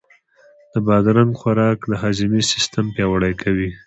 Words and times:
د 0.73 0.75
بادرنګ 0.87 1.31
خوراک 1.39 1.79
د 1.87 1.93
هاضمې 2.01 2.41
سیستم 2.51 2.85
پیاوړی 2.95 3.33
کوي. 3.41 3.69